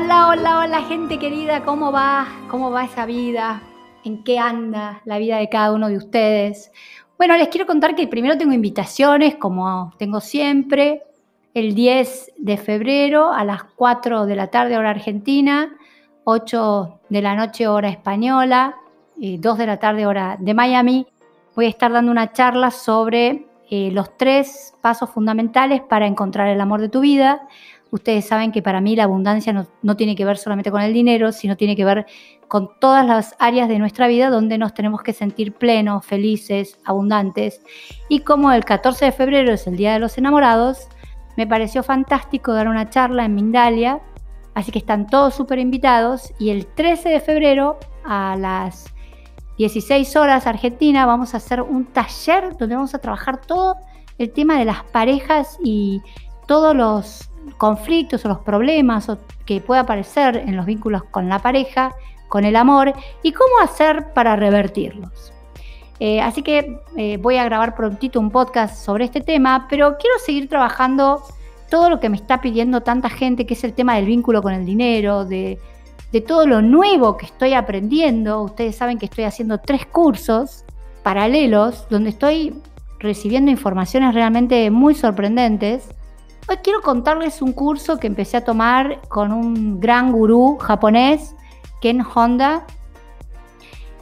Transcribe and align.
Hola, 0.00 0.28
hola, 0.28 0.58
hola 0.60 0.82
gente 0.82 1.18
querida, 1.18 1.64
¿cómo 1.64 1.90
va? 1.90 2.28
¿Cómo 2.48 2.70
va 2.70 2.84
esa 2.84 3.04
vida? 3.04 3.60
¿En 4.04 4.22
qué 4.22 4.38
anda 4.38 5.02
la 5.04 5.18
vida 5.18 5.38
de 5.38 5.48
cada 5.48 5.72
uno 5.72 5.88
de 5.88 5.96
ustedes? 5.96 6.70
Bueno, 7.16 7.36
les 7.36 7.48
quiero 7.48 7.66
contar 7.66 7.96
que 7.96 8.06
primero 8.06 8.38
tengo 8.38 8.52
invitaciones, 8.52 9.34
como 9.34 9.92
tengo 9.98 10.20
siempre, 10.20 11.02
el 11.52 11.74
10 11.74 12.34
de 12.38 12.56
febrero 12.58 13.32
a 13.32 13.42
las 13.42 13.64
4 13.64 14.26
de 14.26 14.36
la 14.36 14.46
tarde 14.46 14.78
hora 14.78 14.90
argentina, 14.90 15.76
8 16.22 17.00
de 17.08 17.20
la 17.20 17.34
noche 17.34 17.66
hora 17.66 17.88
española, 17.88 18.76
y 19.16 19.38
2 19.38 19.58
de 19.58 19.66
la 19.66 19.80
tarde 19.80 20.06
hora 20.06 20.36
de 20.38 20.54
Miami. 20.54 21.08
Voy 21.56 21.66
a 21.66 21.70
estar 21.70 21.90
dando 21.90 22.12
una 22.12 22.32
charla 22.32 22.70
sobre 22.70 23.48
eh, 23.68 23.90
los 23.90 24.16
tres 24.16 24.74
pasos 24.80 25.10
fundamentales 25.10 25.82
para 25.82 26.06
encontrar 26.06 26.48
el 26.48 26.60
amor 26.60 26.80
de 26.80 26.88
tu 26.88 27.00
vida. 27.00 27.48
Ustedes 27.90 28.26
saben 28.26 28.52
que 28.52 28.62
para 28.62 28.80
mí 28.80 28.96
la 28.96 29.04
abundancia 29.04 29.52
no, 29.82 29.96
tiene 29.96 30.14
que 30.14 30.24
ver 30.24 30.36
solamente 30.36 30.70
con 30.70 30.82
el 30.82 30.92
dinero, 30.92 31.32
sino 31.32 31.56
tiene 31.56 31.74
que 31.74 31.84
ver 31.84 32.06
con 32.46 32.70
todas 32.80 33.06
las 33.06 33.34
áreas 33.38 33.68
de 33.68 33.78
nuestra 33.78 34.08
vida 34.08 34.28
donde 34.28 34.58
nos 34.58 34.74
tenemos 34.74 35.02
que 35.02 35.12
sentir 35.12 35.54
plenos, 35.54 36.04
felices, 36.04 36.78
abundantes. 36.84 37.62
Y 38.08 38.20
como 38.20 38.52
el 38.52 38.64
14 38.64 39.06
de 39.06 39.12
febrero 39.12 39.52
es 39.52 39.66
el 39.66 39.76
Día 39.76 39.94
de 39.94 40.00
los 40.00 40.18
Enamorados, 40.18 40.88
me 41.36 41.46
pareció 41.46 41.82
fantástico 41.82 42.52
dar 42.52 42.68
una 42.68 42.90
charla 42.90 43.24
en 43.24 43.34
Mindalia, 43.34 44.00
así 44.54 44.72
que 44.72 44.80
están 44.80 45.06
todos 45.06 45.34
súper 45.34 45.58
invitados. 45.58 46.32
Y 46.38 46.50
el 46.50 46.66
13 46.66 47.08
de 47.08 47.20
febrero 47.20 47.78
a 48.04 48.36
las 48.36 48.92
16 49.56 50.14
horas 50.16 50.46
Argentina 50.46 51.06
vamos 51.06 51.34
a 51.34 51.38
hacer 51.38 51.62
un 51.62 51.86
taller 51.86 52.56
donde 52.56 52.76
vamos 52.76 52.94
a 52.94 52.98
trabajar 52.98 53.40
todo 53.40 53.76
el 54.18 54.32
tema 54.32 54.58
de 54.58 54.64
las 54.64 54.84
parejas 54.84 55.58
y 55.62 56.00
todos 56.46 56.74
los 56.74 57.30
conflictos 57.56 58.24
o 58.24 58.28
los 58.28 58.38
problemas 58.38 59.10
que 59.44 59.60
pueda 59.60 59.82
aparecer 59.82 60.36
en 60.36 60.56
los 60.56 60.66
vínculos 60.66 61.04
con 61.04 61.28
la 61.28 61.38
pareja, 61.40 61.94
con 62.28 62.44
el 62.44 62.56
amor 62.56 62.92
y 63.22 63.32
cómo 63.32 63.58
hacer 63.62 64.12
para 64.12 64.36
revertirlos. 64.36 65.32
Eh, 66.00 66.20
así 66.20 66.42
que 66.42 66.80
eh, 66.96 67.16
voy 67.16 67.38
a 67.38 67.44
grabar 67.44 67.74
prontito 67.74 68.20
un 68.20 68.30
podcast 68.30 68.84
sobre 68.84 69.04
este 69.04 69.20
tema, 69.20 69.66
pero 69.68 69.96
quiero 69.98 70.18
seguir 70.18 70.48
trabajando 70.48 71.22
todo 71.70 71.90
lo 71.90 72.00
que 72.00 72.08
me 72.08 72.16
está 72.16 72.40
pidiendo 72.40 72.82
tanta 72.82 73.10
gente, 73.10 73.46
que 73.46 73.54
es 73.54 73.64
el 73.64 73.74
tema 73.74 73.96
del 73.96 74.06
vínculo 74.06 74.42
con 74.42 74.54
el 74.54 74.64
dinero, 74.64 75.24
de, 75.24 75.58
de 76.12 76.20
todo 76.20 76.46
lo 76.46 76.62
nuevo 76.62 77.16
que 77.16 77.26
estoy 77.26 77.54
aprendiendo. 77.54 78.42
Ustedes 78.42 78.76
saben 78.76 78.98
que 78.98 79.06
estoy 79.06 79.24
haciendo 79.24 79.58
tres 79.58 79.86
cursos 79.86 80.64
paralelos 81.02 81.86
donde 81.90 82.10
estoy 82.10 82.54
recibiendo 83.00 83.50
informaciones 83.50 84.14
realmente 84.14 84.70
muy 84.70 84.94
sorprendentes 84.94 85.88
Hoy 86.50 86.56
quiero 86.62 86.80
contarles 86.80 87.42
un 87.42 87.52
curso 87.52 87.98
que 87.98 88.06
empecé 88.06 88.38
a 88.38 88.44
tomar 88.44 89.02
con 89.08 89.32
un 89.32 89.80
gran 89.80 90.12
gurú 90.12 90.56
japonés, 90.56 91.36
Ken 91.82 92.00
Honda, 92.00 92.64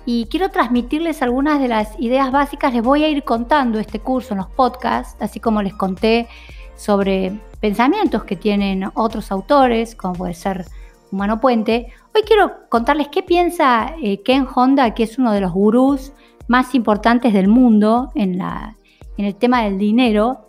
y 0.04 0.26
quiero 0.26 0.50
transmitirles 0.50 1.22
algunas 1.22 1.60
de 1.60 1.66
las 1.66 1.98
ideas 1.98 2.30
básicas. 2.30 2.72
Les 2.72 2.84
voy 2.84 3.02
a 3.02 3.08
ir 3.08 3.24
contando 3.24 3.80
este 3.80 3.98
curso 3.98 4.34
en 4.34 4.38
los 4.38 4.46
podcasts, 4.46 5.20
así 5.20 5.40
como 5.40 5.60
les 5.60 5.74
conté 5.74 6.28
sobre 6.76 7.36
pensamientos 7.58 8.22
que 8.22 8.36
tienen 8.36 8.92
otros 8.94 9.32
autores, 9.32 9.96
como 9.96 10.14
puede 10.14 10.34
ser 10.34 10.66
Humano 11.10 11.40
Puente. 11.40 11.92
Hoy 12.14 12.22
quiero 12.22 12.68
contarles 12.68 13.08
qué 13.08 13.24
piensa 13.24 13.96
eh, 14.00 14.22
Ken 14.22 14.46
Honda, 14.54 14.94
que 14.94 15.02
es 15.02 15.18
uno 15.18 15.32
de 15.32 15.40
los 15.40 15.50
gurús 15.50 16.12
más 16.46 16.76
importantes 16.76 17.32
del 17.32 17.48
mundo 17.48 18.12
en, 18.14 18.40
en 18.40 19.24
el 19.24 19.34
tema 19.34 19.64
del 19.64 19.78
dinero 19.78 20.45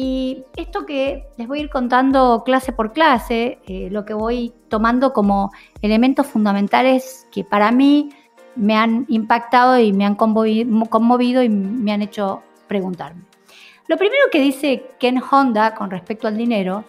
y 0.00 0.44
esto 0.54 0.86
que 0.86 1.26
les 1.38 1.48
voy 1.48 1.58
a 1.58 1.62
ir 1.62 1.70
contando 1.70 2.44
clase 2.44 2.70
por 2.70 2.92
clase, 2.92 3.58
eh, 3.66 3.88
lo 3.90 4.04
que 4.04 4.14
voy 4.14 4.54
tomando 4.68 5.12
como 5.12 5.50
elementos 5.82 6.24
fundamentales 6.28 7.26
que 7.32 7.42
para 7.42 7.72
mí 7.72 8.10
me 8.54 8.76
han 8.76 9.06
impactado 9.08 9.76
y 9.76 9.92
me 9.92 10.06
han 10.06 10.14
conmovido 10.14 11.42
y 11.42 11.48
me 11.48 11.90
han 11.90 12.02
hecho 12.02 12.44
preguntarme. 12.68 13.24
Lo 13.88 13.96
primero 13.96 14.22
que 14.30 14.40
dice 14.40 14.86
Ken 15.00 15.20
Honda 15.20 15.74
con 15.74 15.90
respecto 15.90 16.28
al 16.28 16.36
dinero 16.36 16.84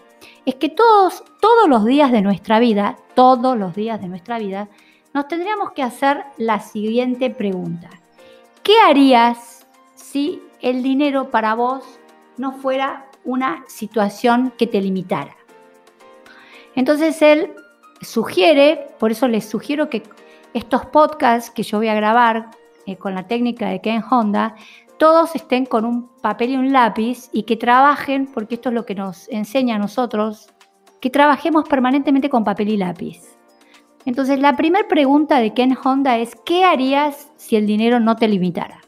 es 0.46 0.54
que 0.54 0.70
todos, 0.70 1.24
todos 1.42 1.68
los 1.68 1.86
días 1.86 2.12
de 2.12 2.22
nuestra 2.22 2.60
vida, 2.60 2.96
todos 3.16 3.58
los 3.58 3.74
días 3.74 4.00
de 4.00 4.08
nuestra 4.08 4.38
vida, 4.38 4.70
nos 5.16 5.28
tendríamos 5.28 5.72
que 5.72 5.82
hacer 5.82 6.26
la 6.38 6.60
siguiente 6.60 7.32
pregunta. 7.32 7.90
¿Qué 8.62 8.80
harías 8.86 9.66
si 9.96 10.44
el 10.62 10.84
dinero 10.84 11.32
para 11.32 11.56
vos 11.56 11.99
no 12.40 12.54
fuera 12.54 13.06
una 13.26 13.64
situación 13.68 14.52
que 14.58 14.66
te 14.66 14.82
limitara. 14.82 15.36
Entonces 16.74 17.22
él 17.22 17.52
sugiere, 18.02 18.88
por 18.98 19.12
eso 19.12 19.28
les 19.28 19.46
sugiero 19.46 19.90
que 19.90 20.04
estos 20.54 20.86
podcasts 20.86 21.52
que 21.52 21.64
yo 21.64 21.78
voy 21.78 21.90
a 21.90 21.94
grabar 21.94 22.50
eh, 22.86 22.96
con 22.96 23.14
la 23.14 23.28
técnica 23.28 23.68
de 23.68 23.82
Ken 23.82 24.02
Honda, 24.10 24.56
todos 24.98 25.36
estén 25.36 25.66
con 25.66 25.84
un 25.84 26.08
papel 26.22 26.52
y 26.52 26.56
un 26.56 26.72
lápiz 26.72 27.30
y 27.34 27.44
que 27.44 27.58
trabajen, 27.58 28.26
porque 28.34 28.56
esto 28.56 28.70
es 28.70 28.76
lo 28.76 28.86
que 28.86 28.96
nos 28.96 29.28
enseña 29.30 29.76
a 29.76 29.80
nosotros, 29.80 30.48
que 31.02 31.10
trabajemos 31.10 31.68
permanentemente 31.68 32.30
con 32.30 32.46
papel 32.46 32.70
y 32.70 32.78
lápiz. 32.78 33.38
Entonces 34.06 34.40
la 34.40 34.56
primera 34.56 34.88
pregunta 34.88 35.40
de 35.40 35.54
Ken 35.54 35.78
Honda 35.84 36.18
es, 36.18 36.36
¿qué 36.46 36.64
harías 36.64 37.32
si 37.36 37.58
el 37.58 37.68
dinero 37.68 38.00
no 38.00 38.16
te 38.16 38.30
limitara? 38.30 38.80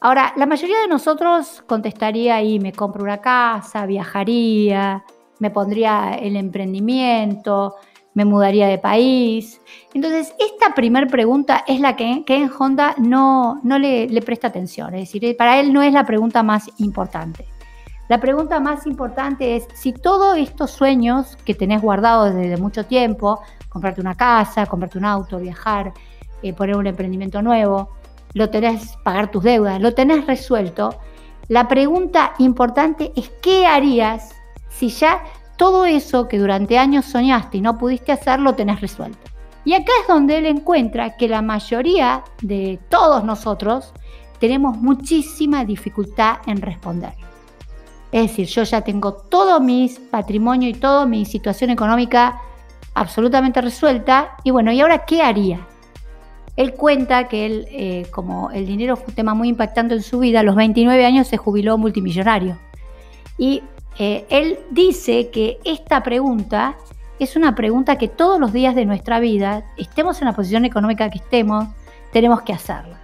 Ahora, 0.00 0.34
la 0.36 0.46
mayoría 0.46 0.80
de 0.80 0.88
nosotros 0.88 1.62
contestaría 1.66 2.36
ahí, 2.36 2.58
me 2.58 2.72
compro 2.72 3.02
una 3.02 3.18
casa, 3.18 3.86
viajaría, 3.86 5.04
me 5.38 5.50
pondría 5.50 6.14
el 6.14 6.36
emprendimiento, 6.36 7.76
me 8.14 8.24
mudaría 8.24 8.68
de 8.68 8.78
país. 8.78 9.60
Entonces, 9.92 10.34
esta 10.38 10.74
primera 10.74 11.06
pregunta 11.06 11.64
es 11.66 11.80
la 11.80 11.96
que, 11.96 12.24
en 12.26 12.50
Honda 12.58 12.94
no, 12.98 13.60
no 13.62 13.78
le, 13.78 14.08
le, 14.08 14.22
presta 14.22 14.48
atención. 14.48 14.94
Es 14.94 15.12
decir, 15.12 15.36
para 15.36 15.58
él 15.58 15.72
no 15.72 15.82
es 15.82 15.92
la 15.92 16.04
pregunta 16.04 16.42
más 16.42 16.70
importante. 16.78 17.46
La 18.08 18.20
pregunta 18.20 18.60
más 18.60 18.86
importante 18.86 19.56
es 19.56 19.66
si 19.74 19.92
todos 19.92 20.36
estos 20.36 20.70
sueños 20.70 21.36
que 21.44 21.54
tenés 21.54 21.80
guardados 21.80 22.34
desde 22.34 22.58
mucho 22.58 22.84
tiempo, 22.84 23.40
comprarte 23.70 24.00
una 24.00 24.14
casa, 24.14 24.66
comprarte 24.66 24.98
un 24.98 25.06
auto, 25.06 25.38
viajar, 25.38 25.92
eh, 26.42 26.52
poner 26.52 26.76
un 26.76 26.86
emprendimiento 26.86 27.40
nuevo, 27.40 27.88
lo 28.34 28.50
tenés, 28.50 28.96
pagar 29.02 29.30
tus 29.30 29.42
deudas, 29.42 29.80
lo 29.80 29.94
tenés 29.94 30.26
resuelto. 30.26 30.98
La 31.48 31.68
pregunta 31.68 32.34
importante 32.38 33.12
es 33.16 33.30
qué 33.40 33.66
harías 33.66 34.34
si 34.68 34.88
ya 34.88 35.22
todo 35.56 35.86
eso 35.86 36.28
que 36.28 36.38
durante 36.38 36.78
años 36.78 37.04
soñaste 37.04 37.58
y 37.58 37.60
no 37.60 37.78
pudiste 37.78 38.12
hacer 38.12 38.40
lo 38.40 38.54
tenés 38.54 38.80
resuelto. 38.80 39.18
Y 39.64 39.72
acá 39.72 39.92
es 40.02 40.08
donde 40.08 40.38
él 40.38 40.46
encuentra 40.46 41.16
que 41.16 41.28
la 41.28 41.40
mayoría 41.40 42.22
de 42.42 42.78
todos 42.90 43.24
nosotros 43.24 43.94
tenemos 44.38 44.76
muchísima 44.76 45.64
dificultad 45.64 46.38
en 46.46 46.60
responder. 46.60 47.14
Es 48.12 48.28
decir, 48.30 48.46
yo 48.46 48.62
ya 48.64 48.82
tengo 48.82 49.14
todo 49.14 49.60
mi 49.60 49.90
patrimonio 50.10 50.68
y 50.68 50.74
toda 50.74 51.06
mi 51.06 51.24
situación 51.24 51.70
económica 51.70 52.40
absolutamente 52.94 53.60
resuelta 53.60 54.36
y 54.44 54.50
bueno, 54.50 54.70
¿y 54.70 54.80
ahora 54.80 55.04
qué 55.04 55.22
haría? 55.22 55.66
Él 56.56 56.74
cuenta 56.74 57.28
que 57.28 57.46
él, 57.46 57.66
eh, 57.70 58.06
como 58.10 58.50
el 58.50 58.66
dinero 58.66 58.96
fue 58.96 59.08
un 59.08 59.14
tema 59.14 59.34
muy 59.34 59.48
impactante 59.48 59.94
en 59.94 60.02
su 60.02 60.20
vida, 60.20 60.40
a 60.40 60.42
los 60.42 60.54
29 60.54 61.04
años 61.04 61.26
se 61.26 61.36
jubiló 61.36 61.78
multimillonario. 61.78 62.58
Y 63.38 63.62
eh, 63.98 64.24
él 64.30 64.58
dice 64.70 65.30
que 65.30 65.58
esta 65.64 66.02
pregunta 66.02 66.76
es 67.18 67.36
una 67.36 67.54
pregunta 67.54 67.96
que 67.96 68.08
todos 68.08 68.40
los 68.40 68.52
días 68.52 68.74
de 68.74 68.86
nuestra 68.86 69.20
vida, 69.20 69.64
estemos 69.76 70.20
en 70.20 70.26
la 70.26 70.34
posición 70.34 70.64
económica 70.64 71.10
que 71.10 71.18
estemos, 71.18 71.66
tenemos 72.12 72.42
que 72.42 72.52
hacerla. 72.52 73.00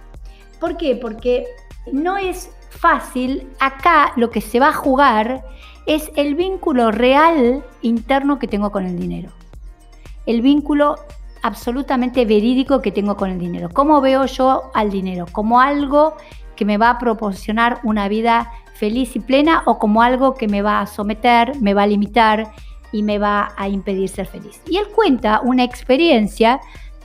¿Por 0.59 0.77
qué? 0.77 0.95
Porque 0.95 1.45
no 1.91 2.17
es 2.17 2.51
fácil. 2.69 3.47
Acá 3.59 4.13
lo 4.15 4.29
que 4.29 4.41
se 4.41 4.59
va 4.59 4.69
a 4.69 4.73
jugar 4.73 5.43
es 5.85 6.11
el 6.15 6.35
vínculo 6.35 6.91
real 6.91 7.63
interno 7.81 8.37
que 8.37 8.47
tengo 8.47 8.71
con 8.71 8.85
el 8.85 8.99
dinero. 8.99 9.29
El 10.25 10.41
vínculo 10.41 10.97
absolutamente 11.41 12.25
verídico 12.25 12.81
que 12.81 12.91
tengo 12.91 13.15
con 13.15 13.29
el 13.29 13.39
dinero. 13.39 13.69
¿Cómo 13.71 14.01
veo 14.01 14.25
yo 14.25 14.71
al 14.73 14.89
dinero? 14.89 15.25
¿Como 15.31 15.59
algo 15.59 16.15
que 16.55 16.65
me 16.65 16.77
va 16.77 16.91
a 16.91 16.99
proporcionar 16.99 17.79
una 17.83 18.07
vida 18.07 18.51
feliz 18.73 19.15
y 19.15 19.19
plena 19.19 19.63
o 19.65 19.79
como 19.79 20.01
algo 20.01 20.35
que 20.35 20.47
me 20.47 20.61
va 20.61 20.81
a 20.81 20.87
someter, 20.87 21.59
me 21.61 21.73
va 21.73 21.83
a 21.83 21.87
limitar 21.87 22.51
y 22.91 23.03
me 23.03 23.17
va 23.19 23.53
a 23.57 23.67
impedir 23.69 24.09
ser 24.09 24.27
feliz? 24.27 24.61
Y 24.67 24.77
él 24.77 24.87
cuenta 24.93 25.41
una 25.43 25.63
experiencia 25.63 26.59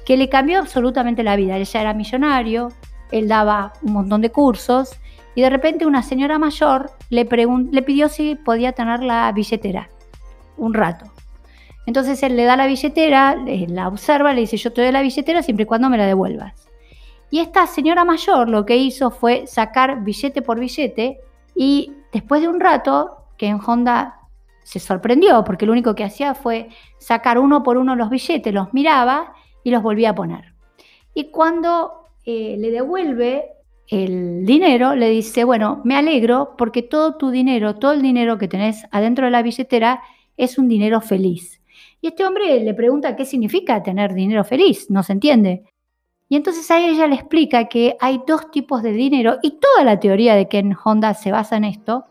que 0.05 0.17
le 0.17 0.29
cambió 0.29 0.59
absolutamente 0.59 1.23
la 1.23 1.37
vida. 1.37 1.57
Él 1.57 1.65
ya 1.65 1.81
era 1.81 1.95
millonario, 1.95 2.69
él 3.11 3.29
daba 3.29 3.73
un 3.83 3.93
montón 3.93 4.21
de 4.21 4.31
cursos 4.31 4.99
y 5.35 5.43
de 5.43 5.51
repente 5.51 5.87
una 5.87 6.03
señora 6.03 6.39
mayor 6.39 6.91
le, 7.11 7.25
pidió 7.27 8.09
si 8.09 8.37
podía 8.37 8.73
tener 8.73 9.03
la 9.03 9.31
billetera 9.33 9.89
un 10.57 10.75
rato. 10.75 11.16
Entonces 11.87 12.23
él 12.23 12.37
le 12.37 12.45
da 12.45 12.57
la 12.57 12.67
billetera, 12.67 13.37
la 13.69 13.89
observa, 13.89 14.35
le 14.35 14.43
dice, 14.43 14.57
yo 14.57 14.73
te 14.73 14.83
doy 14.83 14.93
la 14.93 15.03
billetera 15.03 15.43
siempre 15.43 15.63
y 15.63 15.67
cuando 15.67 15.89
me 15.89 15.97
la 15.97 16.07
devuelvas. 16.07 16.69
Y 17.31 17.39
esta 17.39 17.67
señora 17.67 18.05
mayor 18.05 18.49
lo 18.49 18.67
que 18.67 18.77
hizo 18.77 19.11
fue 19.11 19.47
sacar 19.47 20.03
billete 20.03 20.43
por 20.43 20.59
billete 20.59 21.21
y 21.55 21.93
después 22.13 22.43
de 22.43 22.49
un 22.49 22.61
rato, 22.61 23.25
que 23.37 23.47
en 23.47 23.61
Honda 23.65 24.21
se 24.63 24.81
sorprendió 24.81 25.45
porque 25.45 25.67
lo 25.67 25.73
único 25.73 25.95
que 25.95 26.05
hacía 26.05 26.35
fue 26.35 26.69
sacar 26.99 27.39
uno 27.39 27.63
por 27.63 27.77
uno 27.77 27.95
los 27.95 28.11
billetes, 28.11 28.53
los 28.53 28.75
miraba 28.75 29.33
y 29.63 29.71
los 29.71 29.83
volvía 29.83 30.11
a 30.11 30.15
poner. 30.15 30.55
Y 31.15 31.31
cuando 31.31 32.05
eh, 32.25 32.57
le 32.59 32.71
devuelve 32.71 33.53
el 33.89 34.45
dinero, 34.45 34.95
le 34.95 35.09
dice, 35.11 35.45
bueno, 35.45 35.81
me 35.85 35.97
alegro 35.97 36.55
porque 36.59 36.83
todo 36.83 37.17
tu 37.17 37.31
dinero, 37.31 37.77
todo 37.77 37.93
el 37.93 38.03
dinero 38.03 38.39
que 38.39 38.49
tenés 38.49 38.87
adentro 38.91 39.27
de 39.27 39.31
la 39.31 39.43
billetera 39.43 40.03
es 40.37 40.59
un 40.59 40.69
dinero 40.69 41.01
feliz. 41.01 41.61
Y 42.07 42.11
este 42.11 42.25
hombre 42.25 42.61
le 42.61 42.73
pregunta 42.73 43.17
qué 43.17 43.25
significa 43.25 43.83
tener 43.83 44.15
dinero 44.15 44.45
feliz, 44.45 44.89
no 44.91 45.03
se 45.03 45.13
entiende. 45.13 45.65
Y 46.29 46.37
entonces 46.37 46.71
a 46.71 46.79
ella 46.79 47.09
le 47.09 47.17
explica 47.17 47.65
que 47.65 47.97
hay 47.99 48.21
dos 48.25 48.53
tipos 48.53 48.81
de 48.85 48.93
dinero 48.93 49.39
y 49.43 49.59
toda 49.59 49.83
la 49.83 49.99
teoría 49.99 50.37
de 50.37 50.47
Ken 50.47 50.73
Honda 50.85 51.15
se 51.15 51.33
basa 51.33 51.57
en 51.57 51.65
esto, 51.65 52.05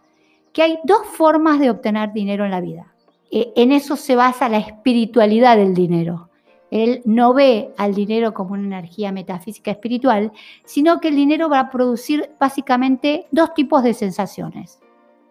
que 0.51 0.63
hay 0.63 0.79
dos 0.83 1.05
formas 1.05 1.61
de 1.61 1.69
obtener 1.69 2.11
dinero 2.11 2.43
en 2.43 2.51
la 2.51 2.59
vida. 2.59 2.93
Eh, 3.31 3.53
en 3.55 3.71
eso 3.71 3.95
se 3.95 4.17
basa 4.17 4.49
la 4.49 4.57
espiritualidad 4.57 5.55
del 5.55 5.73
dinero. 5.73 6.29
Él 6.71 7.01
no 7.05 7.33
ve 7.33 7.73
al 7.77 7.95
dinero 7.95 8.33
como 8.33 8.55
una 8.55 8.65
energía 8.65 9.13
metafísica 9.13 9.71
espiritual, 9.71 10.33
sino 10.65 10.99
que 10.99 11.07
el 11.07 11.15
dinero 11.15 11.47
va 11.47 11.61
a 11.61 11.69
producir 11.69 12.31
básicamente 12.37 13.27
dos 13.31 13.53
tipos 13.53 13.81
de 13.81 13.93
sensaciones. 13.93 14.77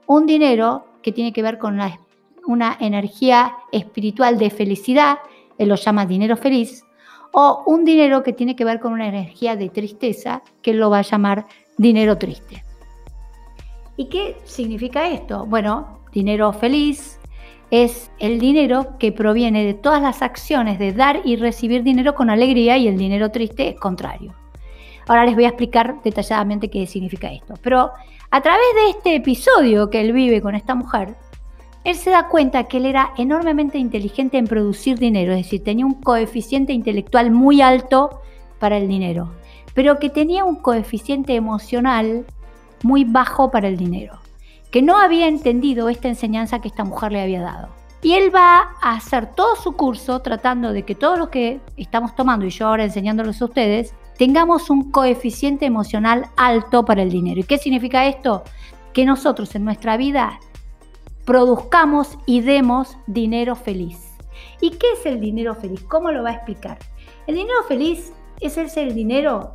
Un 0.06 0.24
dinero 0.24 0.86
que 1.02 1.12
tiene 1.12 1.34
que 1.34 1.42
ver 1.42 1.58
con 1.58 1.76
una 2.46 2.76
energía 2.80 3.56
espiritual 3.72 4.38
de 4.38 4.50
felicidad, 4.50 5.18
él 5.58 5.68
lo 5.68 5.76
llama 5.76 6.06
dinero 6.06 6.36
feliz, 6.36 6.84
o 7.32 7.62
un 7.66 7.84
dinero 7.84 8.22
que 8.22 8.32
tiene 8.32 8.54
que 8.54 8.64
ver 8.64 8.80
con 8.80 8.92
una 8.92 9.08
energía 9.08 9.56
de 9.56 9.68
tristeza, 9.68 10.42
que 10.62 10.70
él 10.70 10.78
lo 10.78 10.90
va 10.90 10.98
a 10.98 11.02
llamar 11.02 11.46
dinero 11.76 12.16
triste. 12.16 12.64
¿Y 13.96 14.06
qué 14.06 14.36
significa 14.44 15.08
esto? 15.08 15.46
Bueno, 15.46 16.00
dinero 16.12 16.52
feliz, 16.52 17.18
es 17.70 18.10
el 18.18 18.38
dinero 18.38 18.98
que 18.98 19.10
proviene 19.10 19.64
de 19.64 19.74
todas 19.74 20.00
las 20.00 20.22
acciones 20.22 20.78
de 20.78 20.92
dar 20.92 21.22
y 21.24 21.36
recibir 21.36 21.82
dinero 21.82 22.14
con 22.14 22.30
alegría 22.30 22.76
y 22.76 22.86
el 22.86 22.96
dinero 22.96 23.30
triste 23.30 23.68
es 23.68 23.80
contrario. 23.80 24.32
Ahora 25.08 25.24
les 25.26 25.34
voy 25.34 25.44
a 25.44 25.48
explicar 25.48 26.00
detalladamente 26.02 26.70
qué 26.70 26.86
significa 26.86 27.32
esto. 27.32 27.54
Pero 27.62 27.90
a 28.30 28.40
través 28.40 28.66
de 28.74 28.90
este 28.90 29.16
episodio 29.16 29.90
que 29.90 30.00
él 30.00 30.12
vive 30.12 30.40
con 30.40 30.54
esta 30.54 30.74
mujer, 30.74 31.16
él 31.84 31.96
se 31.96 32.10
da 32.10 32.28
cuenta 32.28 32.64
que 32.64 32.78
él 32.78 32.86
era 32.86 33.12
enormemente 33.16 33.78
inteligente 33.78 34.38
en 34.38 34.46
producir 34.46 34.98
dinero, 34.98 35.32
es 35.32 35.44
decir, 35.44 35.62
tenía 35.62 35.86
un 35.86 36.00
coeficiente 36.00 36.72
intelectual 36.72 37.30
muy 37.30 37.60
alto 37.60 38.20
para 38.58 38.78
el 38.78 38.88
dinero, 38.88 39.30
pero 39.74 39.98
que 39.98 40.10
tenía 40.10 40.44
un 40.44 40.56
coeficiente 40.56 41.34
emocional 41.34 42.24
muy 42.82 43.04
bajo 43.04 43.50
para 43.50 43.68
el 43.68 43.76
dinero 43.76 44.24
que 44.74 44.82
no 44.82 44.98
había 44.98 45.28
entendido 45.28 45.88
esta 45.88 46.08
enseñanza 46.08 46.58
que 46.58 46.66
esta 46.66 46.82
mujer 46.82 47.12
le 47.12 47.22
había 47.22 47.40
dado. 47.40 47.68
Y 48.02 48.14
él 48.14 48.34
va 48.34 48.74
a 48.82 48.96
hacer 48.96 49.26
todo 49.32 49.54
su 49.54 49.76
curso 49.76 50.18
tratando 50.18 50.72
de 50.72 50.82
que 50.82 50.96
todos 50.96 51.16
los 51.16 51.28
que 51.28 51.60
estamos 51.76 52.16
tomando, 52.16 52.44
y 52.44 52.50
yo 52.50 52.66
ahora 52.66 52.82
enseñándolos 52.82 53.40
a 53.40 53.44
ustedes, 53.44 53.94
tengamos 54.18 54.70
un 54.70 54.90
coeficiente 54.90 55.64
emocional 55.64 56.26
alto 56.36 56.84
para 56.84 57.02
el 57.02 57.10
dinero. 57.10 57.38
¿Y 57.38 57.44
qué 57.44 57.56
significa 57.56 58.06
esto? 58.06 58.42
Que 58.92 59.04
nosotros 59.04 59.54
en 59.54 59.64
nuestra 59.64 59.96
vida 59.96 60.40
produzcamos 61.24 62.18
y 62.26 62.40
demos 62.40 62.96
dinero 63.06 63.54
feliz. 63.54 63.98
¿Y 64.60 64.70
qué 64.70 64.92
es 64.92 65.06
el 65.06 65.20
dinero 65.20 65.54
feliz? 65.54 65.82
¿Cómo 65.88 66.10
lo 66.10 66.22
va 66.22 66.30
a 66.30 66.34
explicar? 66.34 66.78
El 67.26 67.36
dinero 67.36 67.62
feliz 67.66 68.12
es 68.40 68.56
el 68.76 68.94
dinero 68.94 69.54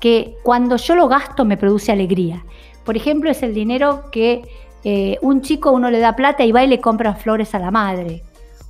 que 0.00 0.36
cuando 0.42 0.76
yo 0.76 0.94
lo 0.94 1.08
gasto 1.08 1.44
me 1.44 1.56
produce 1.56 1.92
alegría. 1.92 2.44
Por 2.84 2.96
ejemplo, 2.96 3.30
es 3.30 3.42
el 3.42 3.54
dinero 3.54 4.10
que 4.10 4.42
eh, 4.84 5.18
un 5.22 5.40
chico 5.40 5.72
uno 5.72 5.90
le 5.90 5.98
da 5.98 6.14
plata 6.14 6.44
y 6.44 6.52
va 6.52 6.62
y 6.62 6.66
le 6.66 6.80
compra 6.80 7.14
flores 7.14 7.54
a 7.54 7.58
la 7.58 7.70
madre. 7.70 8.22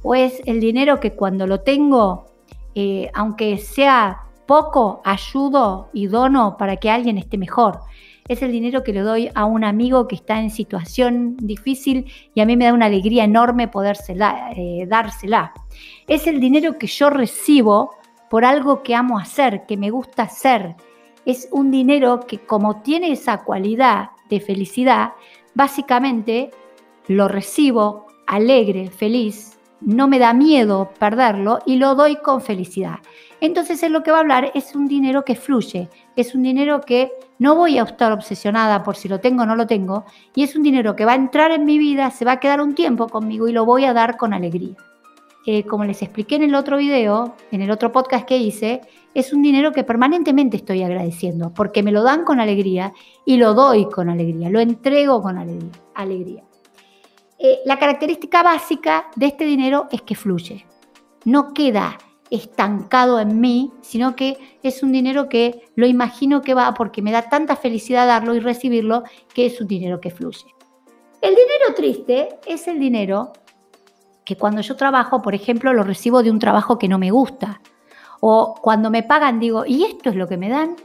O 0.03 0.15
es 0.15 0.41
el 0.47 0.61
dinero 0.61 1.01
que 1.01 1.13
cuando 1.13 1.47
lo 1.47 1.61
tengo, 1.61 2.27
eh, 2.75 3.11
aunque 3.15 3.59
sea 3.59 4.25
poco, 4.47 5.01
ayudo 5.05 5.89
y 5.93 6.07
dono 6.07 6.57
para 6.57 6.77
que 6.77 6.91
alguien 6.91 7.19
esté 7.19 7.39
mejor. 7.39 7.81
Es 8.29 8.41
el 8.43 8.53
dinero 8.53 8.83
que 8.83 8.93
le 8.93 9.01
doy 9.01 9.31
a 9.35 9.45
un 9.45 9.65
amigo 9.65 10.09
que 10.09 10.17
está 10.17 10.41
en 10.41 10.51
situación 10.51 11.37
difícil 11.37 12.11
y 12.35 12.41
a 12.41 12.47
mí 12.47 12.57
me 12.57 12.65
da 12.65 12.73
una 12.73 12.87
alegría 12.87 13.25
enorme 13.25 13.69
podérsela, 13.69 14.53
eh, 14.57 14.87
dársela. 14.89 15.53
Es 16.09 16.27
el 16.27 16.41
dinero 16.41 16.79
que 16.79 16.87
yo 16.87 17.11
recibo 17.11 17.91
por 18.31 18.45
algo 18.45 18.83
que 18.83 18.95
amo 18.95 19.19
hacer, 19.19 19.67
que 19.67 19.77
me 19.77 19.91
gusta 19.91 20.23
hacer, 20.23 20.75
es 21.27 21.49
un 21.53 21.71
dinero 21.71 22.21
que 22.27 22.39
como 22.39 22.83
tiene 22.83 23.13
esa 23.13 23.45
cualidad 23.45 24.11
de 24.29 24.41
felicidad, 24.41 25.13
básicamente 25.55 26.51
lo 27.09 27.29
recibo 27.29 28.07
alegre, 28.27 28.91
feliz, 28.91 29.54
no 29.85 30.09
me 30.09 30.19
da 30.19 30.33
miedo 30.33 30.91
perderlo 30.99 31.61
y 31.67 31.77
lo 31.77 31.95
doy 31.95 32.17
con 32.17 32.41
felicidad. 32.41 32.99
Entonces 33.41 33.83
es 33.83 33.91
lo 33.91 34.03
que 34.03 34.11
va 34.11 34.19
a 34.19 34.21
hablar 34.21 34.51
es 34.55 34.75
un 34.75 34.87
dinero 34.87 35.25
que 35.25 35.37
fluye, 35.37 35.89
es 36.17 36.35
un 36.35 36.43
dinero 36.43 36.81
que 36.81 37.13
no 37.39 37.55
voy 37.57 37.79
a 37.79 37.83
estar 37.83 38.13
obsesionada 38.13 38.83
por 38.83 38.97
si 38.97 39.09
lo 39.09 39.21
tengo 39.21 39.43
o 39.43 39.47
no 39.47 39.57
lo 39.57 39.67
tengo, 39.67 40.05
y 40.35 40.45
es 40.45 40.57
un 40.57 40.63
dinero 40.63 40.97
que 40.97 41.05
va 41.05 41.13
a 41.13 41.17
entrar 41.17 41.51
en 41.51 41.65
mi 41.65 41.79
vida, 41.79 42.11
se 42.11 42.25
va 42.25 42.33
a 42.33 42.41
quedar 42.41 42.61
un 42.61 42.75
tiempo 42.75 43.09
conmigo 43.09 43.49
y 43.49 43.53
lo 43.53 43.65
voy 43.65 43.85
a 43.85 43.93
dar 43.93 44.17
con 44.17 44.33
alegría. 44.33 44.77
Eh, 45.47 45.65
como 45.65 45.85
les 45.85 46.01
expliqué 46.01 46.37
en 46.37 46.45
el 46.45 46.55
otro 46.55 46.79
video, 46.79 47.37
en 47.51 47.61
el 47.61 47.71
otro 47.71 47.93
podcast 47.93 48.25
que 48.25 48.39
hice, 48.39 48.81
es 49.13 49.33
un 49.35 49.43
dinero 49.43 49.73
que 49.73 49.85
permanentemente 49.85 50.57
estoy 50.57 50.83
agradeciendo, 50.83 51.53
porque 51.53 51.83
me 51.83 51.93
lo 51.93 52.03
dan 52.03 52.25
con 52.25 52.41
alegría 52.41 52.95
y 53.27 53.37
lo 53.37 53.53
doy 53.53 53.87
con 53.91 54.09
alegría, 54.09 54.49
lo 54.49 54.61
entrego 54.61 55.21
con 55.21 55.37
alegría. 55.95 56.45
Eh, 57.47 57.61
la 57.67 57.79
característica 57.79 58.43
básica 58.43 59.11
de 59.17 59.27
este 59.27 59.45
dinero 59.45 59.87
es 59.93 60.01
que 60.01 60.15
fluye, 60.15 60.65
no 61.27 61.53
queda 61.53 61.99
estancado 62.31 63.21
en 63.21 63.39
mí, 63.39 63.71
sino 63.83 64.17
que 64.17 64.59
es 64.63 64.83
un 64.83 64.93
dinero 64.93 65.29
que 65.29 65.61
lo 65.75 65.87
imagino 65.87 66.41
que 66.41 66.55
va 66.55 66.73
porque 66.73 67.03
me 67.03 67.13
da 67.13 67.29
tanta 67.29 67.55
felicidad 67.55 68.07
darlo 68.07 68.35
y 68.35 68.41
recibirlo 68.41 69.03
que 69.35 69.45
es 69.45 69.61
un 69.61 69.67
dinero 69.67 70.01
que 70.01 70.11
fluye. 70.11 70.47
El 71.21 71.35
dinero 71.35 71.75
triste 71.77 72.31
es 72.47 72.67
el 72.67 72.81
dinero 72.81 73.35
que 74.25 74.39
cuando 74.39 74.63
yo 74.63 74.75
trabajo, 74.75 75.21
por 75.21 75.35
ejemplo, 75.35 75.75
lo 75.75 75.83
recibo 75.83 76.23
de 76.23 76.31
un 76.31 76.39
trabajo 76.39 76.79
que 76.79 76.89
no 76.89 76.99
me 76.99 77.11
gusta 77.11 77.61
o 78.21 78.55
cuando 78.55 78.89
me 78.89 79.03
pagan 79.03 79.39
digo, 79.39 79.67
¿y 79.67 79.85
esto 79.85 80.09
es 80.09 80.17
lo 80.17 80.27
que 80.27 80.39
me 80.39 80.49
dan? 80.49 80.77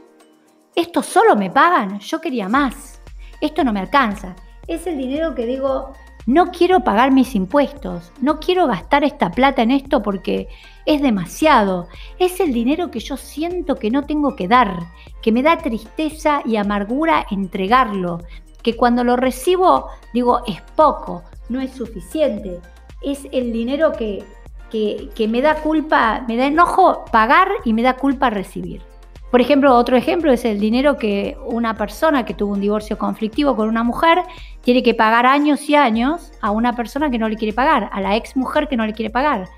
¿Esto 0.74 1.02
solo 1.02 1.36
me 1.36 1.48
pagan? 1.48 2.00
Yo 2.00 2.20
quería 2.20 2.50
más. 2.50 3.00
Esto 3.40 3.64
no 3.64 3.72
me 3.72 3.80
alcanza. 3.80 4.36
Es 4.66 4.86
el 4.86 4.98
dinero 4.98 5.34
que 5.34 5.46
digo, 5.46 5.94
no 6.30 6.52
quiero 6.52 6.84
pagar 6.84 7.10
mis 7.10 7.34
impuestos, 7.34 8.12
no 8.20 8.38
quiero 8.38 8.68
gastar 8.68 9.02
esta 9.02 9.32
plata 9.32 9.62
en 9.62 9.72
esto 9.72 10.00
porque 10.00 10.46
es 10.86 11.02
demasiado. 11.02 11.88
Es 12.20 12.38
el 12.38 12.52
dinero 12.52 12.90
que 12.92 13.00
yo 13.00 13.16
siento 13.16 13.74
que 13.74 13.90
no 13.90 14.04
tengo 14.06 14.36
que 14.36 14.46
dar, 14.46 14.78
que 15.22 15.32
me 15.32 15.42
da 15.42 15.58
tristeza 15.58 16.42
y 16.44 16.54
amargura 16.54 17.26
entregarlo, 17.32 18.22
que 18.62 18.76
cuando 18.76 19.02
lo 19.02 19.16
recibo 19.16 19.88
digo, 20.14 20.42
es 20.46 20.60
poco, 20.76 21.24
no 21.48 21.60
es 21.60 21.72
suficiente. 21.72 22.60
Es 23.02 23.26
el 23.32 23.52
dinero 23.52 23.90
que 23.92 24.24
que, 24.70 25.26
me 25.28 25.42
da 25.42 25.56
culpa, 25.56 26.24
me 26.28 26.36
da 26.36 26.46
enojo 26.46 27.04
pagar 27.10 27.48
y 27.64 27.72
me 27.72 27.82
da 27.82 27.96
culpa 27.96 28.30
recibir. 28.30 28.82
Por 29.30 29.40
ejemplo, 29.40 29.76
otro 29.76 29.96
ejemplo 29.96 30.32
es 30.32 30.44
el 30.44 30.58
dinero 30.58 30.96
que 30.96 31.36
una 31.46 31.76
persona 31.76 32.24
que 32.24 32.34
tuvo 32.34 32.52
un 32.52 32.60
divorcio 32.60 32.98
conflictivo 32.98 33.54
con 33.54 33.68
una 33.68 33.84
mujer 33.84 34.18
tiene 34.62 34.82
que 34.82 34.92
pagar 34.92 35.24
años 35.24 35.68
y 35.68 35.76
años 35.76 36.32
a 36.40 36.50
una 36.50 36.74
persona 36.74 37.10
que 37.10 37.18
no 37.18 37.28
le 37.28 37.36
quiere 37.36 37.52
pagar, 37.52 37.88
a 37.92 38.00
la 38.00 38.16
ex 38.16 38.36
mujer 38.36 38.66
que 38.66 38.76
no 38.76 38.84
le 38.84 38.92
quiere 38.92 39.10
pagar. 39.10 39.48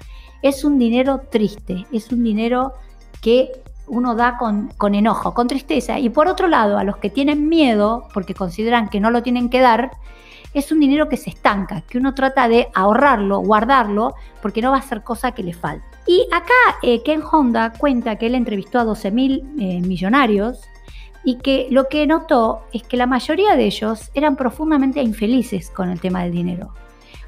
Es 0.43 0.65
un 0.65 0.79
dinero 0.79 1.23
triste, 1.31 1.87
es 1.91 2.13
un 2.13 2.23
dinero 2.23 2.73
que 3.23 3.51
uno 3.87 4.15
da 4.15 4.37
con, 4.37 4.69
con 4.77 4.95
enojo, 4.95 5.33
con 5.33 5.49
tristeza. 5.49 5.99
Y 5.99 6.11
por 6.11 6.29
otro 6.29 6.49
lado, 6.49 6.77
a 6.77 6.85
los 6.85 6.99
que 6.99 7.09
tienen 7.09 7.49
miedo, 7.49 8.09
porque 8.13 8.35
consideran 8.35 8.89
que 8.89 9.01
no 9.01 9.11
lo 9.11 9.23
tienen 9.23 9.49
que 9.49 9.61
dar, 9.61 9.93
es 10.53 10.71
un 10.71 10.81
dinero 10.81 11.09
que 11.09 11.17
se 11.17 11.31
estanca, 11.31 11.81
que 11.83 11.97
uno 11.97 12.15
trata 12.15 12.47
de 12.47 12.69
ahorrarlo, 12.75 13.41
guardarlo, 13.41 14.15
porque 14.43 14.61
no 14.61 14.71
va 14.71 14.79
a 14.79 14.83
ser 14.83 15.03
cosa 15.03 15.33
que 15.33 15.43
le 15.43 15.55
falte. 15.55 15.92
Y 16.07 16.27
acá 16.33 16.79
eh, 16.83 17.03
Ken 17.03 17.23
Honda 17.23 17.73
cuenta 17.77 18.17
que 18.17 18.27
él 18.27 18.35
entrevistó 18.35 18.81
a 18.81 18.85
12 18.85 19.11
mil 19.11 19.45
eh, 19.59 19.81
millonarios 19.81 20.61
y 21.25 21.37
que 21.39 21.69
lo 21.71 21.89
que 21.89 22.07
notó 22.07 22.63
es 22.73 22.83
que 22.83 22.97
la 22.97 23.07
mayoría 23.07 23.57
de 23.57 23.67
ellos 23.67 24.11
eran 24.15 24.37
profundamente 24.37 25.01
infelices 25.01 25.71
con 25.71 25.91
el 25.91 26.01
tema 26.01 26.23
del 26.23 26.33
dinero. 26.33 26.75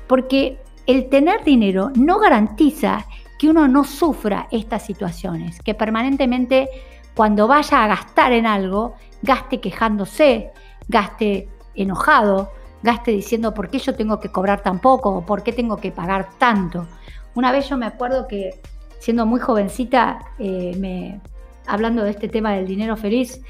Porque 0.08 0.58
el 0.86 1.08
tener 1.08 1.44
dinero 1.44 1.90
no 1.94 2.18
garantiza 2.18 3.06
que 3.38 3.48
uno 3.48 3.68
no 3.68 3.84
sufra 3.84 4.48
estas 4.50 4.84
situaciones, 4.84 5.60
que 5.60 5.74
permanentemente 5.74 6.68
cuando 7.14 7.46
vaya 7.46 7.84
a 7.84 7.86
gastar 7.86 8.32
en 8.32 8.46
algo, 8.46 8.94
gaste 9.22 9.60
quejándose, 9.60 10.50
gaste 10.88 11.48
enojado, 11.74 12.50
gaste 12.82 13.12
diciendo 13.12 13.54
por 13.54 13.70
qué 13.70 13.78
yo 13.78 13.94
tengo 13.94 14.20
que 14.20 14.30
cobrar 14.30 14.62
tan 14.62 14.80
poco 14.80 15.10
o 15.10 15.26
por 15.26 15.42
qué 15.42 15.52
tengo 15.52 15.76
que 15.76 15.92
pagar 15.92 16.30
tanto. 16.38 16.86
Una 17.34 17.52
vez 17.52 17.68
yo 17.68 17.76
me 17.76 17.86
acuerdo 17.86 18.28
que 18.28 18.60
siendo 18.98 19.26
muy 19.26 19.40
jovencita, 19.40 20.20
eh, 20.38 21.18
hablando 21.66 22.04
de 22.04 22.10
este 22.10 22.28
tema 22.28 22.52
del 22.52 22.66
dinero 22.66 22.96
feliz, 22.96 23.40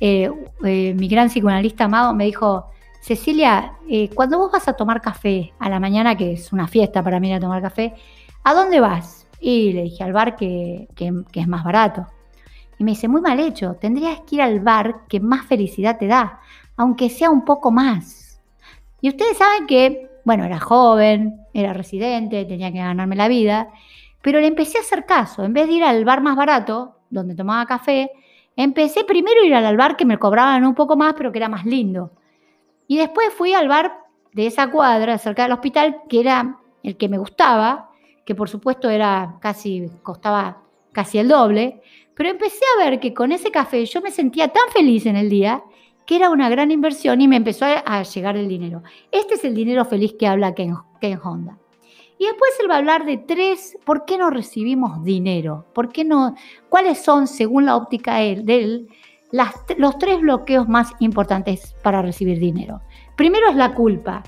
eh, 0.00 0.30
eh, 0.64 0.94
mi 0.94 1.08
gran 1.08 1.28
psicoanalista 1.28 1.84
amado 1.84 2.14
me 2.14 2.24
dijo, 2.24 2.70
Cecilia, 3.00 3.72
cuando 4.14 4.38
vos 4.38 4.52
vas 4.52 4.68
a 4.68 4.74
tomar 4.74 5.00
café 5.00 5.52
a 5.58 5.68
la 5.68 5.80
mañana, 5.80 6.16
que 6.16 6.34
es 6.34 6.52
una 6.52 6.68
fiesta 6.68 7.02
para 7.02 7.18
mí 7.18 7.30
ir 7.30 7.34
a 7.34 7.40
tomar 7.40 7.60
café, 7.60 7.94
¿a 8.44 8.54
dónde 8.54 8.78
vas? 8.78 9.26
Y 9.40 9.72
le 9.72 9.82
dije 9.82 10.04
al 10.04 10.12
bar 10.12 10.36
que 10.36 10.88
es 10.96 11.48
más 11.48 11.64
barato. 11.64 12.06
Y 12.78 12.84
me 12.84 12.92
dice, 12.92 13.08
muy 13.08 13.20
mal 13.20 13.40
hecho, 13.40 13.74
tendrías 13.74 14.20
que 14.20 14.36
ir 14.36 14.42
al 14.42 14.60
bar 14.60 15.02
que 15.08 15.20
más 15.20 15.46
felicidad 15.46 15.98
te 15.98 16.06
da, 16.06 16.40
aunque 16.76 17.10
sea 17.10 17.30
un 17.30 17.44
poco 17.44 17.70
más. 17.70 18.40
Y 19.00 19.08
ustedes 19.08 19.36
saben 19.36 19.66
que, 19.66 20.08
bueno, 20.24 20.44
era 20.44 20.60
joven, 20.60 21.40
era 21.52 21.72
residente, 21.72 22.44
tenía 22.44 22.72
que 22.72 22.78
ganarme 22.78 23.16
la 23.16 23.28
vida, 23.28 23.68
pero 24.22 24.40
le 24.40 24.46
empecé 24.46 24.78
a 24.78 24.82
hacer 24.82 25.04
caso. 25.04 25.44
En 25.44 25.52
vez 25.52 25.66
de 25.66 25.74
ir 25.74 25.84
al 25.84 26.04
bar 26.04 26.22
más 26.22 26.36
barato, 26.36 26.96
donde 27.10 27.34
tomaba 27.34 27.66
café, 27.66 28.10
empecé 28.56 29.04
primero 29.04 29.42
a 29.42 29.44
ir 29.44 29.54
al 29.54 29.76
bar 29.76 29.96
que 29.96 30.04
me 30.04 30.18
cobraban 30.18 30.64
un 30.64 30.74
poco 30.74 30.96
más, 30.96 31.14
pero 31.14 31.32
que 31.32 31.38
era 31.38 31.48
más 31.48 31.64
lindo. 31.64 32.12
Y 32.86 32.98
después 32.98 33.32
fui 33.32 33.52
al 33.54 33.68
bar 33.68 33.98
de 34.32 34.46
esa 34.46 34.70
cuadra, 34.70 35.18
cerca 35.18 35.42
del 35.42 35.52
hospital, 35.52 36.02
que 36.08 36.20
era 36.20 36.58
el 36.82 36.96
que 36.96 37.08
me 37.08 37.18
gustaba, 37.18 37.90
que 38.24 38.34
por 38.34 38.48
supuesto 38.48 38.88
era 38.88 39.36
casi, 39.40 39.88
costaba 40.02 40.62
casi 40.92 41.18
el 41.18 41.28
doble, 41.28 41.82
pero 42.14 42.30
empecé 42.30 42.64
a 42.76 42.84
ver 42.84 43.00
que 43.00 43.14
con 43.14 43.32
ese 43.32 43.50
café 43.50 43.84
yo 43.86 44.00
me 44.00 44.10
sentía 44.10 44.48
tan 44.48 44.68
feliz 44.72 45.06
en 45.06 45.16
el 45.16 45.28
día 45.28 45.62
que 46.06 46.16
era 46.16 46.30
una 46.30 46.48
gran 46.48 46.70
inversión 46.70 47.20
y 47.20 47.28
me 47.28 47.36
empezó 47.36 47.64
a, 47.66 48.02
llegar 48.02 48.36
el 48.36 48.48
dinero. 48.48 48.82
Este 49.10 49.34
es 49.34 49.44
el 49.44 49.54
dinero 49.54 49.84
feliz 49.84 50.14
que 50.18 50.26
habla 50.26 50.54
Ken, 50.54 50.74
Ken 51.00 51.18
Honda. 51.22 51.58
Y 52.18 52.26
después 52.26 52.52
él 52.60 52.70
va 52.70 52.76
a 52.76 52.78
hablar 52.78 53.04
de 53.04 53.18
tres, 53.18 53.76
¿por 53.84 54.04
qué 54.04 54.16
no 54.16 54.30
recibimos 54.30 55.02
dinero? 55.02 55.66
¿Por 55.72 55.88
qué 55.88 56.04
no? 56.04 56.34
¿Cuáles 56.68 57.02
son, 57.02 57.26
según 57.26 57.66
la 57.66 57.76
óptica 57.76 58.16
de 58.18 58.42
él, 58.46 58.88
los 59.76 59.98
tres 59.98 60.20
bloqueos 60.20 60.68
más 60.68 60.92
importantes 61.00 61.74
para 61.82 62.00
recibir 62.00 62.38
dinero? 62.38 62.80
Primero 63.16 63.48
es 63.50 63.56
la 63.56 63.74
culpa. 63.74 64.22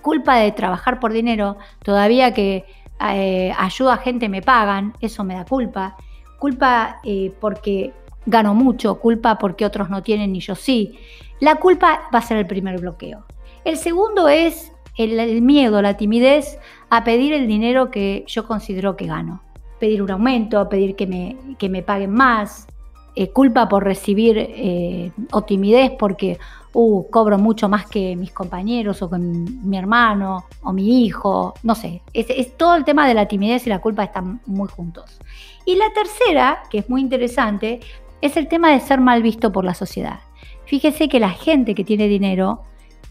Culpa 0.00 0.36
de 0.36 0.52
trabajar 0.52 1.00
por 1.00 1.12
dinero, 1.12 1.56
todavía 1.82 2.32
que 2.32 2.64
eh, 3.00 3.52
ayuda 3.58 3.94
a 3.94 3.98
gente 3.98 4.28
me 4.28 4.42
pagan, 4.42 4.94
eso 5.00 5.24
me 5.24 5.34
da 5.34 5.44
culpa. 5.44 5.96
Culpa 6.38 7.00
eh, 7.02 7.32
porque 7.40 7.92
gano 8.26 8.54
mucho, 8.54 9.00
culpa 9.00 9.38
porque 9.38 9.64
otros 9.64 9.90
no 9.90 10.02
tienen 10.02 10.34
y 10.34 10.40
yo 10.40 10.54
sí. 10.54 10.98
La 11.40 11.56
culpa 11.56 12.08
va 12.12 12.18
a 12.18 12.22
ser 12.22 12.36
el 12.38 12.46
primer 12.46 12.80
bloqueo. 12.80 13.24
El 13.64 13.76
segundo 13.76 14.28
es 14.28 14.72
el, 14.96 15.42
miedo, 15.42 15.80
la 15.80 15.96
timidez 15.96 16.58
a 16.90 17.04
pedir 17.04 17.32
el 17.32 17.46
dinero 17.46 17.90
que 17.90 18.24
yo 18.26 18.46
considero 18.46 18.96
que 18.96 19.06
gano. 19.06 19.42
Pedir 19.78 20.02
un 20.02 20.10
aumento, 20.10 20.68
pedir 20.68 20.96
que 20.96 21.06
me, 21.06 21.36
que 21.58 21.68
me 21.68 21.82
paguen 21.82 22.10
más, 22.10 22.66
eh, 23.14 23.30
culpa 23.30 23.68
por 23.68 23.84
recibir 23.84 24.36
eh, 24.38 25.12
o 25.32 25.42
timidez 25.42 25.92
porque 25.98 26.38
uh, 26.72 27.10
cobro 27.10 27.38
mucho 27.38 27.68
más 27.68 27.86
que 27.86 28.14
mis 28.16 28.32
compañeros 28.32 29.02
o 29.02 29.10
con 29.10 29.68
mi 29.68 29.76
hermano 29.76 30.44
o 30.62 30.72
mi 30.72 31.04
hijo, 31.04 31.54
no 31.62 31.74
sé, 31.74 32.02
es, 32.12 32.26
es, 32.30 32.56
todo 32.56 32.76
el 32.76 32.84
tema 32.84 33.08
de 33.08 33.14
la 33.14 33.26
timidez 33.26 33.66
y 33.66 33.70
la 33.70 33.80
culpa 33.80 34.04
están 34.04 34.40
muy 34.46 34.68
juntos. 34.68 35.18
Y 35.64 35.76
la 35.76 35.92
tercera, 35.92 36.62
que 36.70 36.78
es 36.78 36.88
muy 36.88 37.00
interesante, 37.00 37.80
es 38.20 38.36
el 38.36 38.48
tema 38.48 38.70
de 38.70 38.80
ser 38.80 39.00
mal 39.00 39.22
visto 39.22 39.52
por 39.52 39.64
la 39.64 39.74
sociedad. 39.74 40.20
Fíjese 40.64 41.08
que 41.08 41.20
la 41.20 41.30
gente 41.30 41.74
que 41.74 41.84
tiene 41.84 42.08
dinero, 42.08 42.62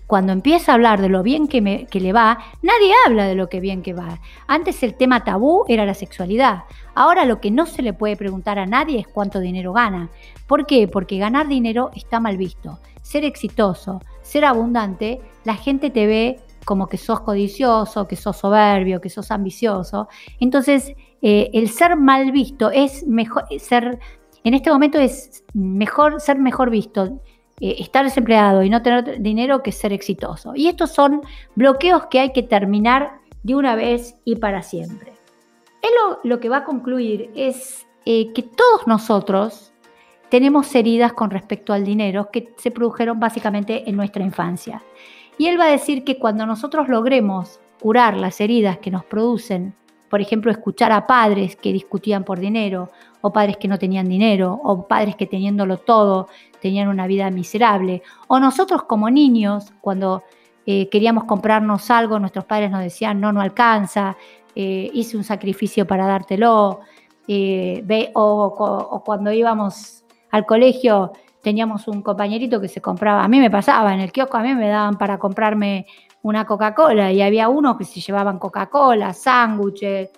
cuando 0.05 0.31
empieza 0.31 0.71
a 0.71 0.75
hablar 0.75 1.01
de 1.01 1.09
lo 1.09 1.23
bien 1.23 1.47
que, 1.47 1.61
me, 1.61 1.87
le 1.91 2.13
va, 2.13 2.37
nadie 2.61 2.93
habla 3.05 3.25
de 3.25 3.35
lo 3.35 3.49
que 3.49 3.59
bien 3.59 3.81
que 3.81 3.93
va. 3.93 4.19
Antes 4.47 4.83
el 4.83 4.95
tema 4.95 5.23
tabú 5.23 5.65
era 5.67 5.85
la 5.85 5.93
sexualidad. 5.93 6.63
Ahora 6.95 7.25
lo 7.25 7.41
que 7.41 7.51
no 7.51 7.65
se 7.65 7.81
le 7.81 7.93
puede 7.93 8.15
preguntar 8.15 8.59
a 8.59 8.65
nadie 8.65 8.99
es 8.99 9.07
cuánto 9.07 9.39
dinero 9.39 9.73
gana. 9.73 10.09
¿Por 10.47 10.65
qué? 10.65 10.87
Porque 10.87 11.17
ganar 11.17 11.47
dinero 11.47 11.91
está 11.95 12.19
mal 12.19 12.37
visto. 12.37 12.79
Ser 13.01 13.25
exitoso, 13.25 14.01
ser 14.21 14.45
abundante, 14.45 15.19
la 15.43 15.55
gente 15.55 15.89
te 15.89 16.05
ve 16.07 16.39
como 16.63 16.87
que 16.87 16.97
sos 16.97 17.21
codicioso, 17.21 18.07
que 18.07 18.17
sos 18.17 18.37
soberbio, 18.37 18.99
que 18.99 19.09
sos 19.09 19.31
ambicioso. 19.31 20.09
Entonces, 20.39 20.93
eh, 21.21 21.49
el 21.53 21.69
ser 21.69 21.95
mal 21.95 22.31
visto 22.31 22.69
es 22.71 23.07
mejor, 23.07 23.45
ser 23.59 23.99
en 24.47 24.53
este 24.53 24.71
momento 24.71 24.97
es 24.97 25.43
mejor 25.53 26.21
ser 26.21 26.39
mejor 26.39 26.69
visto, 26.69 27.21
eh, 27.59 27.75
estar 27.79 28.05
desempleado 28.05 28.63
y 28.63 28.69
no 28.69 28.81
tener 28.81 29.21
dinero 29.21 29.61
que 29.61 29.71
ser 29.71 29.91
exitoso. 29.91 30.53
Y 30.55 30.67
estos 30.67 30.91
son 30.91 31.21
bloqueos 31.55 32.05
que 32.05 32.19
hay 32.19 32.31
que 32.31 32.43
terminar 32.43 33.19
de 33.43 33.55
una 33.55 33.75
vez 33.75 34.15
y 34.25 34.35
para 34.35 34.61
siempre. 34.61 35.13
Él 35.81 35.91
lo, 36.23 36.39
que 36.39 36.49
va 36.49 36.57
a 36.57 36.63
concluir 36.63 37.29
es 37.35 37.85
eh, 38.05 38.31
que 38.33 38.43
todos 38.43 38.87
nosotros 38.87 39.73
tenemos 40.29 40.73
heridas 40.75 41.13
con 41.13 41.29
respecto 41.29 41.73
al 41.73 41.83
dinero 41.83 42.29
que 42.31 42.53
se 42.57 42.71
produjeron 42.71 43.19
básicamente 43.19 43.89
en 43.89 43.95
nuestra 43.95 44.23
infancia. 44.23 44.83
Y 45.37 45.47
él 45.47 45.59
va 45.59 45.65
a 45.65 45.71
decir 45.71 46.03
que 46.03 46.17
cuando 46.17 46.45
nosotros 46.45 46.89
logremos 46.89 47.59
curar 47.81 48.17
las 48.17 48.41
heridas 48.41 48.79
que 48.79 48.91
nos 48.91 49.05
producen 49.05 49.75
por 50.09 50.21
ejemplo, 50.21 50.51
escuchar 50.51 50.91
a 50.91 51.05
padres 51.05 51.55
que 51.55 51.73
discutían 51.73 52.23
por 52.23 52.39
dinero, 52.39 52.89
o 53.21 53.31
padres 53.33 53.57
que 53.57 53.67
no 53.67 53.77
tenían 53.77 54.07
dinero, 54.07 54.59
o 54.63 54.87
padres 54.87 55.15
que 55.15 55.25
teniéndolo 55.25 55.77
todo 55.77 56.27
tenían 56.61 56.87
una 56.87 57.07
vida 57.07 57.29
miserable, 57.29 58.01
o 58.27 58.39
nosotros 58.39 58.83
como 58.83 59.09
niños, 59.09 59.73
cuando 59.81 60.23
eh, 60.65 60.89
queríamos 60.89 61.25
comprarnos 61.25 61.89
algo, 61.91 62.19
nuestros 62.19 62.45
padres 62.45 62.71
nos 62.71 62.81
decían, 62.81 63.19
no, 63.19 63.31
no 63.31 63.41
alcanza, 63.41 64.17
eh, 64.55 64.89
hice 64.93 65.17
un 65.17 65.23
sacrificio 65.23 65.85
para 65.85 66.07
dártelo, 66.07 66.81
eh, 67.27 68.11
o, 68.13 68.89
o 68.91 69.03
cuando 69.03 69.31
íbamos 69.31 70.05
al 70.31 70.45
colegio 70.45 71.11
teníamos 71.41 71.87
un 71.87 72.01
compañerito 72.01 72.59
que 72.59 72.67
se 72.67 72.81
compraba, 72.81 73.23
a 73.23 73.27
mí 73.27 73.39
me 73.39 73.51
pasaba, 73.51 73.93
en 73.93 73.99
el 73.99 74.11
kiosco 74.11 74.37
a 74.37 74.43
mí 74.43 74.53
me 74.53 74.67
daban 74.67 74.97
para 74.97 75.17
comprarme 75.17 75.85
una 76.21 76.45
Coca-Cola 76.45 77.11
y 77.11 77.21
había 77.21 77.49
uno 77.49 77.77
que 77.77 77.85
se 77.85 78.01
llevaban 78.01 78.39
Coca-Cola, 78.39 79.13
sándwiches 79.13 80.09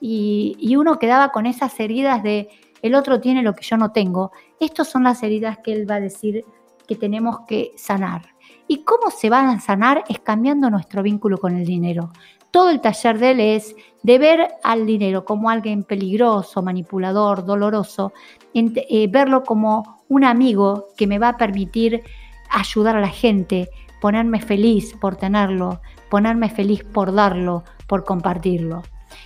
y, 0.00 0.56
y, 0.58 0.76
uno 0.76 0.98
quedaba 0.98 1.30
con 1.30 1.46
esas 1.46 1.78
heridas 1.78 2.22
de 2.22 2.48
el 2.82 2.96
otro 2.96 3.20
tiene 3.20 3.42
lo 3.42 3.54
que 3.54 3.64
yo 3.64 3.76
no 3.76 3.92
tengo. 3.92 4.32
Estas 4.58 4.88
son 4.88 5.04
las 5.04 5.22
heridas 5.22 5.58
que 5.58 5.72
él 5.72 5.88
va 5.88 5.96
a 5.96 6.00
decir 6.00 6.44
que 6.86 6.96
tenemos 6.96 7.40
que 7.46 7.72
sanar. 7.76 8.22
¿Y 8.66 8.84
cómo 8.84 9.10
se 9.10 9.30
van 9.30 9.46
a 9.46 9.60
sanar? 9.60 10.04
Es 10.08 10.18
cambiando 10.18 10.68
nuestro 10.68 11.02
vínculo 11.02 11.38
con 11.38 11.56
el 11.56 11.64
dinero. 11.64 12.10
Todo 12.50 12.70
el 12.70 12.80
taller 12.80 13.18
de 13.18 13.30
él 13.30 13.40
es 13.40 13.74
de 14.02 14.18
ver 14.18 14.48
al 14.62 14.84
dinero 14.84 15.24
como 15.24 15.48
alguien 15.48 15.84
peligroso, 15.84 16.62
manipulador, 16.62 17.44
doloroso, 17.44 18.12
eh, 18.52 19.08
verlo 19.08 19.42
como 19.42 20.01
un 20.12 20.24
amigo 20.24 20.88
que 20.94 21.06
me 21.06 21.18
va 21.18 21.30
a 21.30 21.36
permitir 21.38 22.02
ayudar 22.50 22.96
a 22.96 23.00
la 23.00 23.08
gente, 23.08 23.70
ponerme 23.98 24.42
feliz 24.42 24.94
por 25.00 25.16
tenerlo, 25.16 25.80
ponerme 26.10 26.50
feliz 26.50 26.84
por 26.84 27.14
darlo, 27.14 27.64
por 27.86 28.04
compartirlo. 28.04 28.82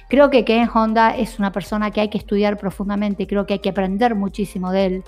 Creo 0.09 0.31
que 0.31 0.45
Ken 0.45 0.69
Honda 0.73 1.17
es 1.17 1.41
una 1.41 1.51
persona 1.51 1.91
que 1.91 2.01
hay 2.01 2.09
que 2.09 2.19
estudiar 2.19 2.57
profundamente, 2.57 3.27
creo 3.27 3.47
que 3.47 3.55
hay 3.55 3.59
que 3.59 3.71
aprender 3.71 4.15
muchísimo 4.15 4.71
de 4.71 4.87
él, 4.87 5.05